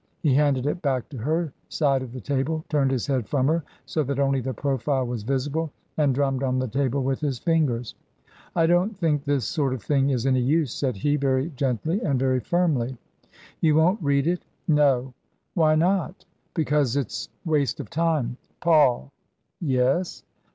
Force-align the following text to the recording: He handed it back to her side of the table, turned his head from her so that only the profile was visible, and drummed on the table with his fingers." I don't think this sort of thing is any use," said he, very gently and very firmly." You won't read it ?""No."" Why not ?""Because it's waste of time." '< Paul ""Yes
He 0.23 0.33
handed 0.33 0.65
it 0.65 0.81
back 0.81 1.07
to 1.09 1.17
her 1.19 1.53
side 1.69 2.01
of 2.01 2.11
the 2.11 2.19
table, 2.21 2.65
turned 2.69 2.89
his 2.89 3.05
head 3.05 3.29
from 3.29 3.45
her 3.45 3.63
so 3.85 4.01
that 4.01 4.17
only 4.17 4.41
the 4.41 4.51
profile 4.51 5.05
was 5.05 5.21
visible, 5.21 5.69
and 5.95 6.15
drummed 6.15 6.41
on 6.41 6.57
the 6.57 6.67
table 6.67 7.03
with 7.03 7.19
his 7.19 7.37
fingers." 7.37 7.93
I 8.55 8.65
don't 8.65 8.97
think 8.97 9.23
this 9.23 9.45
sort 9.45 9.75
of 9.75 9.83
thing 9.83 10.09
is 10.09 10.25
any 10.25 10.41
use," 10.41 10.73
said 10.73 10.95
he, 10.95 11.17
very 11.17 11.51
gently 11.51 12.01
and 12.01 12.17
very 12.19 12.39
firmly." 12.39 12.97
You 13.61 13.75
won't 13.75 14.01
read 14.01 14.25
it 14.25 14.41
?""No."" 14.67 15.13
Why 15.53 15.75
not 15.75 16.25
?""Because 16.55 16.95
it's 16.95 17.29
waste 17.45 17.79
of 17.79 17.91
time." 17.91 18.37
'< 18.49 18.59
Paul 18.59 19.11
""Yes 19.61 20.23